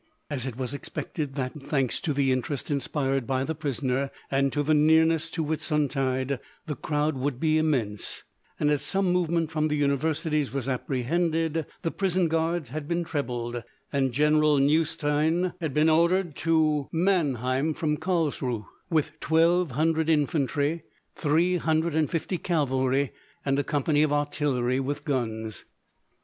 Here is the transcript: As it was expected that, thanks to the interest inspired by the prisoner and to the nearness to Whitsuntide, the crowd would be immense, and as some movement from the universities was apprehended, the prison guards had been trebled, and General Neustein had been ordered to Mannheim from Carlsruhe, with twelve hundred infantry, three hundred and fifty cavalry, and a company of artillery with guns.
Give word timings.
As 0.31 0.47
it 0.47 0.57
was 0.57 0.73
expected 0.73 1.35
that, 1.35 1.53
thanks 1.61 1.99
to 1.99 2.11
the 2.11 2.31
interest 2.31 2.71
inspired 2.71 3.27
by 3.27 3.43
the 3.43 3.53
prisoner 3.53 4.09
and 4.31 4.51
to 4.51 4.63
the 4.63 4.73
nearness 4.73 5.29
to 5.29 5.43
Whitsuntide, 5.43 6.39
the 6.65 6.75
crowd 6.75 7.15
would 7.17 7.39
be 7.39 7.59
immense, 7.59 8.23
and 8.59 8.71
as 8.71 8.81
some 8.81 9.11
movement 9.13 9.51
from 9.51 9.67
the 9.67 9.75
universities 9.75 10.51
was 10.51 10.67
apprehended, 10.67 11.67
the 11.83 11.91
prison 11.91 12.29
guards 12.29 12.69
had 12.69 12.87
been 12.87 13.03
trebled, 13.03 13.61
and 13.93 14.11
General 14.11 14.57
Neustein 14.57 15.53
had 15.61 15.71
been 15.71 15.87
ordered 15.87 16.35
to 16.37 16.89
Mannheim 16.91 17.75
from 17.75 17.95
Carlsruhe, 17.97 18.65
with 18.89 19.19
twelve 19.19 19.69
hundred 19.73 20.09
infantry, 20.09 20.81
three 21.15 21.57
hundred 21.57 21.93
and 21.93 22.09
fifty 22.09 22.39
cavalry, 22.39 23.11
and 23.45 23.59
a 23.59 23.63
company 23.63 24.01
of 24.01 24.11
artillery 24.11 24.79
with 24.79 25.05
guns. 25.05 25.65